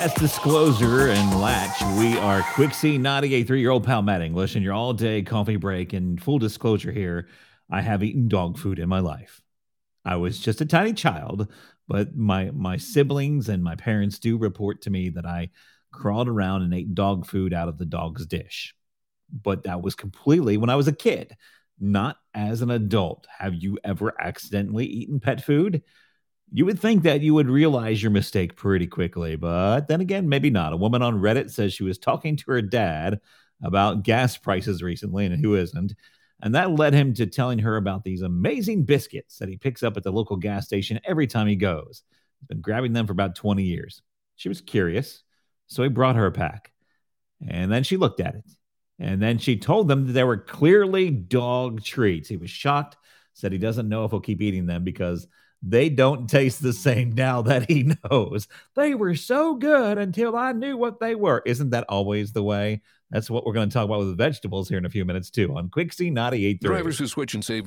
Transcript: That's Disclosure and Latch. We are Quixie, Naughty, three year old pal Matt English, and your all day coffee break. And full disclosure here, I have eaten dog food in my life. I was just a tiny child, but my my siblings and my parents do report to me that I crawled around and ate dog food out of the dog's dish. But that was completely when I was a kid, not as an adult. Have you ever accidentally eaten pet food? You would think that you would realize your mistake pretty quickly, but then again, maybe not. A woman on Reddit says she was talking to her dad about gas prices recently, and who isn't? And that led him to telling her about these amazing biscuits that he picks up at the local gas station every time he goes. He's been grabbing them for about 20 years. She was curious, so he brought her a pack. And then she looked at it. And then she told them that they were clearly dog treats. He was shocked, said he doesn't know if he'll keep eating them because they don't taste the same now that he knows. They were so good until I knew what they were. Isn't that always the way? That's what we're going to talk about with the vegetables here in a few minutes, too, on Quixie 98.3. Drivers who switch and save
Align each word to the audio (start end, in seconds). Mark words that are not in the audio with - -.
That's 0.00 0.18
Disclosure 0.18 1.08
and 1.10 1.42
Latch. 1.42 1.78
We 1.98 2.16
are 2.20 2.40
Quixie, 2.54 2.96
Naughty, 2.96 3.44
three 3.44 3.60
year 3.60 3.68
old 3.68 3.84
pal 3.84 4.00
Matt 4.00 4.22
English, 4.22 4.54
and 4.54 4.64
your 4.64 4.72
all 4.72 4.94
day 4.94 5.20
coffee 5.20 5.56
break. 5.56 5.92
And 5.92 6.18
full 6.18 6.38
disclosure 6.38 6.90
here, 6.90 7.28
I 7.70 7.82
have 7.82 8.02
eaten 8.02 8.26
dog 8.26 8.56
food 8.56 8.78
in 8.78 8.88
my 8.88 9.00
life. 9.00 9.42
I 10.02 10.16
was 10.16 10.38
just 10.40 10.62
a 10.62 10.64
tiny 10.64 10.94
child, 10.94 11.52
but 11.86 12.16
my 12.16 12.50
my 12.52 12.78
siblings 12.78 13.50
and 13.50 13.62
my 13.62 13.74
parents 13.74 14.18
do 14.18 14.38
report 14.38 14.80
to 14.82 14.90
me 14.90 15.10
that 15.10 15.26
I 15.26 15.50
crawled 15.92 16.28
around 16.28 16.62
and 16.62 16.72
ate 16.72 16.94
dog 16.94 17.26
food 17.26 17.52
out 17.52 17.68
of 17.68 17.76
the 17.76 17.84
dog's 17.84 18.24
dish. 18.24 18.74
But 19.30 19.64
that 19.64 19.82
was 19.82 19.94
completely 19.94 20.56
when 20.56 20.70
I 20.70 20.76
was 20.76 20.88
a 20.88 20.94
kid, 20.94 21.36
not 21.78 22.16
as 22.32 22.62
an 22.62 22.70
adult. 22.70 23.26
Have 23.38 23.54
you 23.54 23.76
ever 23.84 24.18
accidentally 24.18 24.86
eaten 24.86 25.20
pet 25.20 25.44
food? 25.44 25.82
You 26.52 26.66
would 26.66 26.80
think 26.80 27.04
that 27.04 27.20
you 27.20 27.34
would 27.34 27.48
realize 27.48 28.02
your 28.02 28.10
mistake 28.10 28.56
pretty 28.56 28.86
quickly, 28.88 29.36
but 29.36 29.86
then 29.86 30.00
again, 30.00 30.28
maybe 30.28 30.50
not. 30.50 30.72
A 30.72 30.76
woman 30.76 31.00
on 31.00 31.20
Reddit 31.20 31.50
says 31.50 31.72
she 31.72 31.84
was 31.84 31.98
talking 31.98 32.36
to 32.36 32.50
her 32.50 32.62
dad 32.62 33.20
about 33.62 34.02
gas 34.02 34.36
prices 34.36 34.82
recently, 34.82 35.26
and 35.26 35.40
who 35.40 35.54
isn't? 35.54 35.94
And 36.42 36.54
that 36.54 36.72
led 36.72 36.92
him 36.92 37.14
to 37.14 37.26
telling 37.26 37.60
her 37.60 37.76
about 37.76 38.02
these 38.02 38.22
amazing 38.22 38.84
biscuits 38.84 39.38
that 39.38 39.48
he 39.48 39.56
picks 39.56 39.82
up 39.82 39.96
at 39.96 40.02
the 40.02 40.10
local 40.10 40.36
gas 40.36 40.64
station 40.64 40.98
every 41.04 41.26
time 41.26 41.46
he 41.46 41.56
goes. 41.56 42.02
He's 42.40 42.48
been 42.48 42.62
grabbing 42.62 42.94
them 42.94 43.06
for 43.06 43.12
about 43.12 43.36
20 43.36 43.62
years. 43.62 44.02
She 44.36 44.48
was 44.48 44.60
curious, 44.60 45.22
so 45.66 45.82
he 45.82 45.88
brought 45.88 46.16
her 46.16 46.26
a 46.26 46.32
pack. 46.32 46.72
And 47.46 47.70
then 47.70 47.84
she 47.84 47.96
looked 47.96 48.20
at 48.20 48.34
it. 48.34 48.44
And 48.98 49.22
then 49.22 49.38
she 49.38 49.56
told 49.56 49.88
them 49.88 50.06
that 50.06 50.12
they 50.12 50.24
were 50.24 50.36
clearly 50.36 51.10
dog 51.10 51.82
treats. 51.82 52.28
He 52.28 52.36
was 52.36 52.50
shocked, 52.50 52.96
said 53.40 53.52
he 53.52 53.58
doesn't 53.58 53.88
know 53.88 54.04
if 54.04 54.10
he'll 54.10 54.20
keep 54.20 54.42
eating 54.42 54.66
them 54.66 54.84
because 54.84 55.26
they 55.62 55.88
don't 55.90 56.28
taste 56.28 56.62
the 56.62 56.72
same 56.72 57.12
now 57.12 57.42
that 57.42 57.70
he 57.70 57.92
knows. 58.10 58.48
They 58.76 58.94
were 58.94 59.14
so 59.14 59.54
good 59.54 59.98
until 59.98 60.36
I 60.36 60.52
knew 60.52 60.76
what 60.76 61.00
they 61.00 61.14
were. 61.14 61.42
Isn't 61.44 61.70
that 61.70 61.84
always 61.88 62.32
the 62.32 62.42
way? 62.42 62.82
That's 63.10 63.28
what 63.28 63.44
we're 63.44 63.52
going 63.52 63.68
to 63.68 63.74
talk 63.74 63.86
about 63.86 63.98
with 63.98 64.10
the 64.10 64.14
vegetables 64.14 64.68
here 64.68 64.78
in 64.78 64.84
a 64.84 64.90
few 64.90 65.04
minutes, 65.04 65.30
too, 65.30 65.56
on 65.56 65.68
Quixie 65.68 66.12
98.3. 66.12 66.60
Drivers 66.60 66.98
who 66.98 67.08
switch 67.08 67.34
and 67.34 67.44
save 67.44 67.58